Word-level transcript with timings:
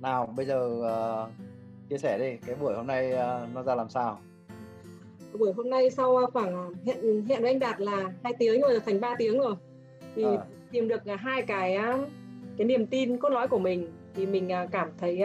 nào 0.00 0.26
bây 0.36 0.46
giờ 0.46 0.66
uh, 0.66 1.30
chia 1.88 1.98
sẻ 1.98 2.18
đi 2.18 2.46
cái 2.46 2.56
buổi 2.56 2.74
hôm 2.74 2.86
nay 2.86 3.12
uh, 3.12 3.54
nó 3.54 3.62
ra 3.62 3.74
làm 3.74 3.88
sao? 3.88 4.18
Buổi 5.38 5.52
hôm 5.52 5.70
nay 5.70 5.90
sau 5.90 6.26
khoảng 6.32 6.74
hẹn 6.86 7.26
hẹn 7.26 7.42
với 7.42 7.50
anh 7.50 7.58
đạt 7.58 7.80
là 7.80 8.12
hai 8.24 8.32
tiếng 8.38 8.60
rồi 8.60 8.80
thành 8.86 9.00
3 9.00 9.14
tiếng 9.18 9.38
rồi. 9.40 9.54
Thì 10.14 10.24
à. 10.24 10.44
tìm 10.70 10.88
được 10.88 11.00
hai 11.18 11.42
cái 11.42 11.78
cái 12.58 12.66
niềm 12.66 12.86
tin 12.86 13.16
cốt 13.18 13.28
lõi 13.28 13.48
của 13.48 13.58
mình 13.58 13.92
thì 14.14 14.26
mình 14.26 14.48
cảm 14.70 14.90
thấy 14.98 15.22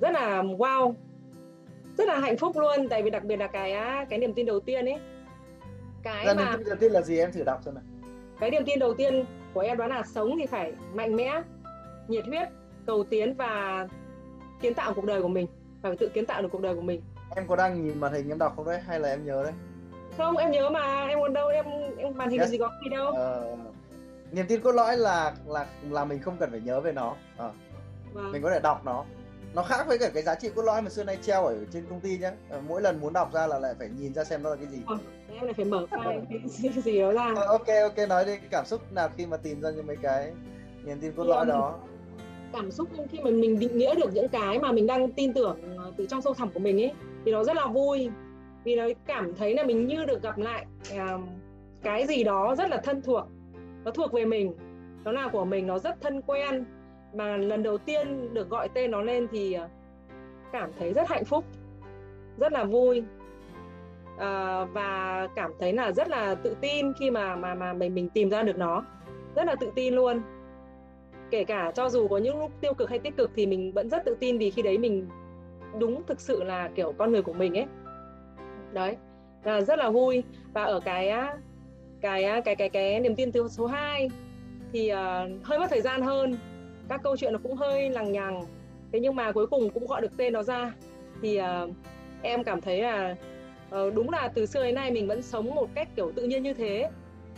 rất 0.00 0.10
là 0.10 0.42
wow 0.42 0.94
rất 1.98 2.08
là 2.08 2.18
hạnh 2.18 2.38
phúc 2.38 2.56
luôn. 2.56 2.88
Tại 2.88 3.02
vì 3.02 3.10
đặc 3.10 3.24
biệt 3.24 3.36
là 3.36 3.46
cái 3.46 3.74
cái 4.10 4.18
niềm 4.18 4.34
tin 4.34 4.46
đầu 4.46 4.60
tiên 4.60 4.84
ấy 4.84 4.98
cái 6.02 6.26
Ra 6.26 6.34
mà 6.34 6.50
niềm 6.50 6.58
tin 6.58 6.66
đầu 6.66 6.76
tiên 6.80 6.92
là 6.92 7.02
gì 7.02 7.18
em 7.18 7.32
thử 7.32 7.44
đọc 7.44 7.60
xem 7.64 7.74
nào. 7.74 7.84
Cái 8.40 8.50
niềm 8.50 8.62
tin 8.66 8.78
đầu 8.78 8.94
tiên 8.94 9.24
của 9.54 9.60
em 9.60 9.78
đó 9.78 9.86
là 9.86 10.02
sống 10.02 10.30
thì 10.38 10.46
phải 10.46 10.72
mạnh 10.94 11.16
mẽ 11.16 11.42
nhiệt 12.08 12.26
huyết 12.26 12.48
cầu 12.88 13.04
tiến 13.10 13.34
và 13.34 13.86
kiến 14.60 14.74
tạo 14.74 14.94
cuộc 14.94 15.04
đời 15.04 15.22
của 15.22 15.28
mình 15.28 15.46
phải 15.82 15.96
tự 15.96 16.08
kiến 16.08 16.26
tạo 16.26 16.42
được 16.42 16.48
cuộc 16.52 16.60
đời 16.60 16.74
của 16.74 16.80
mình. 16.80 17.02
Em 17.36 17.46
có 17.48 17.56
đang 17.56 17.86
nhìn 17.86 18.00
màn 18.00 18.12
hình 18.12 18.28
em 18.28 18.38
đọc 18.38 18.52
không 18.56 18.64
đấy 18.64 18.80
hay 18.86 19.00
là 19.00 19.08
em 19.08 19.26
nhớ 19.26 19.42
đấy? 19.42 19.52
Không 20.18 20.36
em 20.36 20.50
nhớ 20.50 20.70
mà 20.70 21.06
em 21.06 21.18
còn 21.20 21.32
đâu 21.32 21.48
em 21.48 21.64
em 21.98 22.16
màn 22.16 22.30
hình 22.30 22.40
yes. 22.40 22.50
gì 22.50 22.58
có 22.58 22.70
gì 22.84 22.90
đâu. 22.90 23.12
Ờ, 23.12 23.56
niềm 24.32 24.46
tin 24.48 24.60
cốt 24.60 24.72
lõi 24.72 24.96
là 24.96 25.34
là 25.46 25.66
là 25.90 26.04
mình 26.04 26.22
không 26.22 26.36
cần 26.40 26.50
phải 26.50 26.60
nhớ 26.60 26.80
về 26.80 26.92
nó. 26.92 27.16
À. 27.36 27.50
vâng. 28.12 28.32
mình 28.32 28.42
có 28.42 28.50
thể 28.50 28.60
đọc 28.60 28.84
nó. 28.84 29.04
Nó 29.54 29.62
khác 29.62 29.84
với 29.86 29.98
cả 29.98 30.10
cái 30.14 30.22
giá 30.22 30.34
trị 30.34 30.50
cốt 30.54 30.62
lõi 30.62 30.82
mà 30.82 30.90
xưa 30.90 31.04
nay 31.04 31.18
treo 31.22 31.44
ở 31.44 31.56
trên 31.72 31.86
công 31.90 32.00
ty 32.00 32.18
nhá. 32.18 32.32
Ờ, 32.50 32.60
mỗi 32.68 32.82
lần 32.82 33.00
muốn 33.00 33.12
đọc 33.12 33.32
ra 33.32 33.46
là 33.46 33.58
lại 33.58 33.74
phải 33.78 33.88
nhìn 33.88 34.14
ra 34.14 34.24
xem 34.24 34.42
nó 34.42 34.50
là 34.50 34.56
cái 34.56 34.66
gì. 34.66 34.78
Ờ, 34.86 34.98
em 35.34 35.44
lại 35.44 35.54
phải 35.54 35.64
mở 35.64 35.86
file 35.90 36.24
cái 36.62 36.82
gì 36.82 37.00
đó 37.00 37.12
ra. 37.12 37.32
Ờ, 37.36 37.46
ok 37.46 37.66
ok 37.82 38.08
nói 38.08 38.24
đi 38.24 38.38
cảm 38.50 38.64
xúc 38.66 38.92
nào 38.92 39.08
khi 39.16 39.26
mà 39.26 39.36
tìm 39.36 39.60
ra 39.60 39.70
những 39.70 39.86
mấy 39.86 39.96
cái 40.02 40.32
niềm 40.84 41.00
tin 41.00 41.12
cốt 41.12 41.24
lõi 41.24 41.46
đó 41.46 41.78
cảm 42.52 42.70
xúc 42.70 42.88
khi 43.10 43.18
mà 43.18 43.30
mình 43.30 43.58
định 43.58 43.78
nghĩa 43.78 43.94
được 43.94 44.14
những 44.14 44.28
cái 44.28 44.58
mà 44.58 44.72
mình 44.72 44.86
đang 44.86 45.12
tin 45.12 45.32
tưởng 45.32 45.58
ờ, 45.76 45.92
từ 45.96 46.06
trong 46.06 46.22
sâu 46.22 46.34
thẳm 46.34 46.48
của 46.54 46.60
mình 46.60 46.80
ấy 46.80 46.92
thì 47.24 47.32
nó 47.32 47.44
rất 47.44 47.56
là 47.56 47.66
vui. 47.66 48.10
Vì 48.64 48.76
nó 48.76 48.84
cảm 49.06 49.34
thấy 49.34 49.54
là 49.54 49.62
mình 49.62 49.86
như 49.86 50.04
được 50.04 50.22
gặp 50.22 50.38
lại 50.38 50.66
uh, 50.94 51.20
cái 51.82 52.06
gì 52.06 52.24
đó 52.24 52.54
rất 52.58 52.70
là 52.70 52.76
thân 52.76 53.02
thuộc. 53.02 53.24
Nó 53.84 53.90
thuộc 53.90 54.12
về 54.12 54.24
mình 54.24 54.54
nó 55.04 55.12
là 55.12 55.28
của 55.28 55.44
mình 55.44 55.66
nó 55.66 55.78
rất 55.78 56.00
thân 56.00 56.22
quen. 56.22 56.64
Mà 57.14 57.36
lần 57.36 57.62
đầu 57.62 57.78
tiên 57.78 58.34
được 58.34 58.50
gọi 58.50 58.68
tên 58.68 58.90
nó 58.90 59.02
lên 59.02 59.26
thì 59.30 59.52
ờ, 59.52 59.68
cảm 60.52 60.70
thấy 60.78 60.92
rất 60.92 61.08
hạnh 61.08 61.24
phúc 61.24 61.44
rất 62.38 62.52
là 62.52 62.64
vui. 62.64 63.02
À, 64.18 64.64
và 64.64 65.28
cảm 65.36 65.52
thấy 65.58 65.72
là 65.72 65.92
rất 65.92 66.08
là 66.08 66.34
tự 66.34 66.56
tin 66.60 66.92
khi 67.00 67.10
mà 67.10 67.36
mà 67.36 67.54
mà 67.54 67.72
mình 67.72 67.94
mình 67.94 68.08
tìm 68.08 68.30
ra 68.30 68.42
được 68.42 68.56
nó. 68.58 68.84
Rất 69.34 69.46
là 69.46 69.54
tự 69.54 69.72
tin 69.74 69.94
luôn 69.94 70.22
kể 71.30 71.44
cả 71.44 71.72
cho 71.74 71.88
dù 71.88 72.08
có 72.08 72.18
những 72.18 72.38
lúc 72.38 72.50
tiêu 72.60 72.74
cực 72.74 72.90
hay 72.90 72.98
tích 72.98 73.16
cực 73.16 73.30
thì 73.36 73.46
mình 73.46 73.72
vẫn 73.72 73.88
rất 73.88 74.04
tự 74.04 74.16
tin 74.20 74.38
vì 74.38 74.50
khi 74.50 74.62
đấy 74.62 74.78
mình 74.78 75.08
đúng 75.78 76.02
thực 76.06 76.20
sự 76.20 76.42
là 76.42 76.70
kiểu 76.74 76.94
con 76.98 77.12
người 77.12 77.22
của 77.22 77.32
mình 77.32 77.54
ấy. 77.54 77.66
Đấy 78.72 78.96
là 79.44 79.60
rất 79.60 79.78
là 79.78 79.90
vui. 79.90 80.22
Và 80.52 80.64
ở 80.64 80.80
cái 80.80 81.12
cái 82.00 82.42
cái 82.44 82.56
cái 82.56 82.68
cái 82.68 83.00
niềm 83.00 83.14
tin 83.14 83.32
thứ 83.32 83.48
số 83.48 83.66
2 83.66 84.10
thì 84.72 84.92
uh, 84.92 84.96
hơi 85.44 85.58
mất 85.58 85.66
thời 85.70 85.80
gian 85.80 86.02
hơn. 86.02 86.36
Các 86.88 87.00
câu 87.02 87.16
chuyện 87.16 87.32
nó 87.32 87.38
cũng 87.42 87.56
hơi 87.56 87.90
lằng 87.90 88.12
nhằng. 88.12 88.44
Thế 88.92 89.00
nhưng 89.00 89.16
mà 89.16 89.32
cuối 89.32 89.46
cùng 89.46 89.70
cũng 89.70 89.86
gọi 89.86 90.00
được 90.00 90.16
tên 90.16 90.32
nó 90.32 90.42
ra. 90.42 90.72
Thì 91.22 91.40
uh, 91.40 91.70
em 92.22 92.44
cảm 92.44 92.60
thấy 92.60 92.82
là 92.82 93.16
uh, 93.68 93.94
đúng 93.94 94.10
là 94.10 94.28
từ 94.28 94.46
xưa 94.46 94.64
đến 94.64 94.74
nay 94.74 94.90
mình 94.90 95.06
vẫn 95.08 95.22
sống 95.22 95.54
một 95.54 95.68
cách 95.74 95.88
kiểu 95.96 96.12
tự 96.12 96.22
nhiên 96.22 96.42
như 96.42 96.54
thế. 96.54 96.90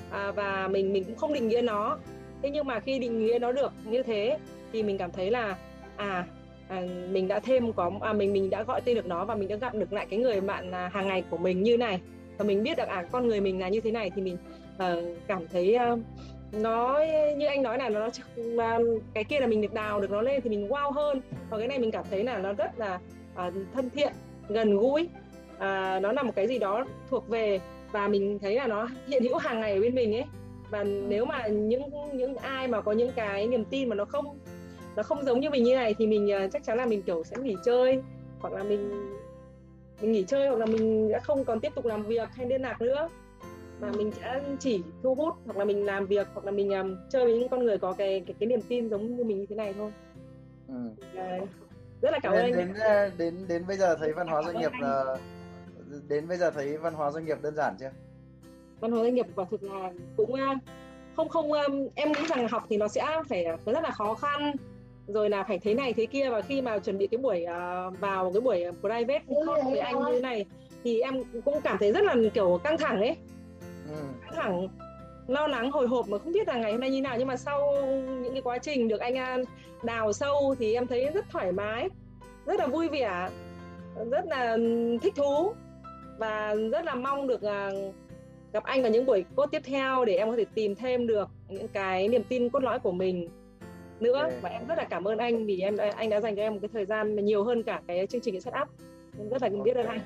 Uh, 0.09 0.37
và 0.37 0.69
mình 0.69 0.93
mình 0.93 1.05
cũng 1.05 1.17
không 1.17 1.33
định 1.33 1.49
nghĩa 1.49 1.63
nó 1.63 1.99
thế 2.43 2.51
nhưng 2.51 2.67
mà 2.67 2.81
khi 2.81 2.99
định 2.99 3.19
nghĩa 3.19 3.39
nó 3.39 3.53
được 3.53 3.73
như 3.85 4.03
thế 4.03 4.39
thì 4.73 4.83
mình 4.83 4.99
cảm 4.99 5.11
thấy 5.13 5.31
là 5.31 5.57
à, 5.97 6.27
à 6.69 6.83
mình 7.11 7.29
đã 7.29 7.41
thêm 7.41 7.73
có 7.73 7.93
à, 8.01 8.13
mình 8.13 8.33
mình 8.33 8.51
đã 8.51 8.63
gọi 8.63 8.81
tên 8.81 8.95
được 8.95 9.07
nó 9.07 9.25
và 9.25 9.35
mình 9.35 9.49
đã 9.49 9.57
gặp 9.57 9.75
được 9.75 9.93
lại 9.93 10.07
cái 10.11 10.19
người 10.19 10.41
bạn 10.41 10.73
à, 10.73 10.91
hàng 10.93 11.09
ngày 11.09 11.25
của 11.31 11.39
mình 11.39 11.63
như 11.63 11.77
này. 11.77 12.01
Và 12.39 12.45
mình 12.45 12.63
biết 12.63 12.77
được 12.77 12.89
à 12.89 13.05
con 13.13 13.29
người 13.29 13.41
mình 13.41 13.61
là 13.61 13.69
như 13.69 13.81
thế 13.81 13.91
này 13.91 14.11
thì 14.17 14.23
mình 14.23 14.37
à, 14.79 14.97
cảm 15.27 15.49
thấy 15.53 15.75
à, 15.75 15.97
nó 16.53 17.01
như 17.37 17.47
anh 17.47 17.63
nói 17.63 17.79
là 17.79 17.89
nó 17.89 18.09
à, 18.59 18.79
cái 19.15 19.25
kia 19.25 19.41
là 19.41 19.47
mình 19.47 19.61
được 19.61 19.75
đào 19.75 20.01
được 20.01 20.11
nó 20.11 20.23
lên 20.23 20.41
thì 20.41 20.51
mình 20.51 20.69
wow 20.69 20.91
hơn. 20.91 21.21
Và 21.51 21.59
cái 21.59 21.69
này 21.69 21.79
mình 21.79 21.91
cảm 21.91 22.05
thấy 22.11 22.25
là 22.25 22.39
nó 22.39 22.53
rất 22.53 22.79
là 22.79 22.99
à, 23.35 23.51
thân 23.75 23.91
thiện 23.91 24.13
gần 24.49 24.77
gũi 24.77 25.09
à, 25.59 26.01
nó 26.01 26.13
là 26.13 26.23
một 26.23 26.33
cái 26.37 26.47
gì 26.47 26.59
đó 26.59 26.85
thuộc 27.11 27.29
về 27.29 27.61
và 27.93 28.09
mình 28.09 28.39
thấy 28.39 28.55
là 28.55 28.67
nó 28.67 28.89
hiện 29.09 29.23
hữu 29.23 29.37
hàng 29.37 29.61
ngày 29.61 29.75
ở 29.75 29.81
bên 29.81 29.95
mình 29.95 30.15
ấy 30.15 30.25
và 30.71 30.85
nếu 30.85 31.25
mà 31.25 31.47
những 31.47 31.83
những 32.13 32.37
ai 32.37 32.69
mà 32.69 32.81
có 32.81 32.93
những 32.93 33.11
cái 33.17 33.47
niềm 33.47 33.65
tin 33.65 33.89
mà 33.89 33.95
nó 33.95 34.05
không 34.05 34.39
nó 34.97 35.03
không 35.03 35.25
giống 35.25 35.41
như 35.41 35.51
mình 35.51 35.65
như 35.65 35.75
này 35.75 35.95
thì 35.99 36.07
mình 36.07 36.31
uh, 36.45 36.53
chắc 36.53 36.65
chắn 36.65 36.77
là 36.77 36.87
mình 36.87 37.03
kiểu 37.03 37.25
sẽ 37.25 37.37
nghỉ 37.37 37.57
chơi. 37.65 38.03
Hoặc 38.39 38.53
là 38.53 38.63
mình 38.63 38.91
mình 40.01 40.13
nghỉ 40.13 40.25
chơi 40.25 40.49
hoặc 40.49 40.59
là 40.59 40.67
mình 40.67 41.13
đã 41.13 41.19
không 41.19 41.45
còn 41.45 41.61
tiếp 41.61 41.73
tục 41.75 41.87
làm 41.87 42.03
việc 42.03 42.29
hay 42.33 42.47
liên 42.47 42.63
lạc 42.63 42.81
nữa. 42.81 43.09
Mà 43.81 43.93
mình 43.93 44.11
sẽ 44.21 44.41
chỉ 44.59 44.83
thu 45.03 45.15
hút 45.15 45.35
hoặc 45.45 45.57
là 45.57 45.65
mình 45.65 45.87
làm 45.87 46.07
việc 46.07 46.27
hoặc 46.35 46.45
là 46.45 46.51
mình 46.51 46.71
um, 46.71 46.97
chơi 47.11 47.25
với 47.25 47.39
những 47.39 47.49
con 47.49 47.65
người 47.65 47.79
có 47.79 47.93
cái 47.93 48.23
cái, 48.27 48.35
cái 48.41 48.47
niềm 48.47 48.61
tin 48.69 48.91
giống 48.91 49.17
như 49.17 49.25
mình 49.25 49.39
như 49.39 49.47
thế 49.47 49.57
này 49.57 49.75
thôi. 49.79 49.93
Ừ. 50.69 50.75
uh, 51.13 51.49
rất 52.03 52.11
là 52.13 52.19
cảm 52.23 52.33
ơn 52.33 52.53
đến, 52.53 52.73
đến 52.75 53.13
đến 53.19 53.35
đến 53.49 53.67
bây 53.69 53.77
giờ 53.77 53.97
thấy 53.97 54.13
văn 54.13 54.27
hóa 54.27 54.43
doanh 54.43 54.59
nghiệp 54.59 54.73
là 54.81 55.17
đến 56.09 56.29
bây 56.29 56.39
giờ 56.39 56.51
thấy 56.51 56.77
văn 56.77 56.95
hóa 56.95 57.11
doanh 57.11 57.25
nghiệp 57.25 57.39
đơn 57.43 57.55
giản 57.55 57.77
chưa 57.81 57.91
văn 58.81 58.93
hóa 58.93 59.03
doanh 59.03 59.15
nghiệp 59.15 59.27
quả 59.35 59.45
thực 59.51 59.63
là 59.63 59.91
cũng 60.17 60.35
không 61.17 61.29
không 61.29 61.53
em 61.95 62.13
nghĩ 62.13 62.21
rằng 62.29 62.49
học 62.49 62.67
thì 62.69 62.77
nó 62.77 62.89
sẽ 62.89 63.23
phải 63.29 63.45
rất 63.67 63.83
là 63.83 63.91
khó 63.91 64.15
khăn. 64.15 64.53
Rồi 65.07 65.31
là 65.31 65.45
phải 65.45 65.59
thế 65.59 65.75
này 65.75 65.93
thế 65.93 66.07
kia 66.07 66.31
và 66.31 66.41
khi 66.41 66.63
mà 66.63 66.79
chuẩn 66.79 66.99
bị 66.99 67.07
cái 67.07 67.19
buổi 67.19 67.45
uh, 67.45 68.01
vào 68.01 68.33
cái 68.33 68.41
buổi 68.41 68.65
private 68.81 69.23
với 69.65 69.79
anh 69.79 69.99
như 69.99 70.05
thế 70.13 70.21
này 70.21 70.47
thì 70.85 71.01
em 71.01 71.23
cũng 71.45 71.61
cảm 71.65 71.79
thấy 71.79 71.93
rất 71.93 72.05
là 72.05 72.15
kiểu 72.35 72.61
căng 72.65 72.79
thẳng 72.79 73.01
ấy. 73.01 73.17
Ừ. 73.89 73.97
căng 74.23 74.35
thẳng 74.37 74.69
lo 75.27 75.47
lắng 75.47 75.71
hồi 75.71 75.87
hộp 75.87 76.09
mà 76.09 76.19
không 76.19 76.33
biết 76.33 76.49
là 76.49 76.57
ngày 76.57 76.73
hôm 76.73 76.81
nay 76.81 76.91
như 76.91 77.01
nào. 77.01 77.17
Nhưng 77.19 77.29
mà 77.29 77.37
sau 77.37 77.77
những 78.23 78.33
cái 78.33 78.43
quá 78.43 78.59
trình 78.59 78.89
được 78.89 79.01
anh 79.01 79.45
đào 79.83 80.13
sâu 80.13 80.55
thì 80.59 80.75
em 80.75 80.87
thấy 80.87 81.11
rất 81.15 81.25
thoải 81.31 81.53
mái 81.53 81.89
rất 82.47 82.61
là 82.61 82.67
vui 82.67 82.89
vẻ 82.89 83.29
rất 84.11 84.25
là 84.27 84.57
thích 85.03 85.15
thú 85.17 85.53
và 86.19 86.55
rất 86.73 86.85
là 86.85 86.95
mong 86.95 87.27
được 87.27 87.41
uh, 87.45 87.95
gặp 88.53 88.65
anh 88.65 88.83
vào 88.83 88.91
những 88.91 89.07
buổi 89.07 89.25
cốt 89.37 89.47
tiếp 89.51 89.63
theo 89.65 90.05
để 90.05 90.15
em 90.15 90.31
có 90.31 90.37
thể 90.37 90.45
tìm 90.55 90.75
thêm 90.75 91.07
được 91.07 91.29
những 91.49 91.69
cái 91.69 92.09
niềm 92.09 92.23
tin 92.29 92.49
cốt 92.49 92.63
lõi 92.63 92.79
của 92.79 92.93
mình. 92.93 93.29
Nữa 94.01 94.29
và 94.41 94.49
em 94.49 94.67
rất 94.67 94.79
là 94.79 94.85
cảm 94.85 95.05
ơn 95.05 95.19
anh 95.19 95.47
vì 95.47 95.61
em 95.61 95.77
anh 95.97 96.11
đã 96.11 96.21
dành 96.21 96.37
cho 96.37 96.43
em 96.43 96.53
một 96.53 96.59
cái 96.63 96.69
thời 96.73 96.87
gian 96.87 97.25
nhiều 97.25 97.45
hơn 97.45 97.63
cả 97.63 97.83
cái 97.87 98.07
chương 98.07 98.21
trình 98.21 98.41
setup. 98.41 98.69
Em 99.19 99.29
rất 99.29 99.43
là 99.43 99.49
biết 99.65 99.77
ơn 99.77 99.87
anh. 99.87 100.01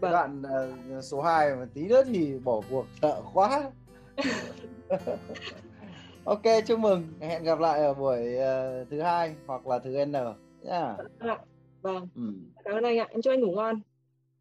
Vâng. 0.00 0.12
đoạn 0.12 0.42
uh, 0.98 1.04
số 1.04 1.20
2 1.20 1.56
mà 1.56 1.66
tí 1.74 1.88
nữa 1.88 2.02
thì 2.06 2.38
bỏ 2.44 2.60
cuộc 2.70 2.86
sợ 3.02 3.22
quá. 3.34 3.70
Ok 6.24 6.42
chúc 6.66 6.78
mừng. 6.78 7.02
Hẹn 7.20 7.42
gặp 7.42 7.58
lại 7.60 7.80
ở 7.80 7.94
buổi 7.94 8.18
uh, 8.18 8.88
thứ 8.90 9.00
hai 9.00 9.34
hoặc 9.46 9.66
là 9.66 9.78
thứ 9.78 10.04
n. 10.04 10.12
Nhá 10.62 10.96
vâng. 11.82 12.08
Ừ. 12.16 12.22
cảm 12.64 12.74
ơn 12.74 12.84
anh 12.84 12.98
ạ. 12.98 13.06
Em 13.10 13.22
chúc 13.22 13.32
anh 13.32 13.40
ngủ 13.40 13.52
ngon 13.52 13.80